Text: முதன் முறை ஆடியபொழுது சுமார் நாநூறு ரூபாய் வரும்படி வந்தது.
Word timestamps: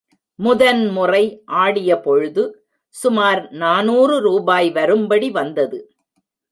முதன் 0.39 0.81
முறை 0.87 1.21
ஆடியபொழுது 1.59 2.43
சுமார் 2.95 3.51
நாநூறு 3.51 4.19
ரூபாய் 4.19 4.71
வரும்படி 4.71 5.29
வந்தது. 5.31 5.79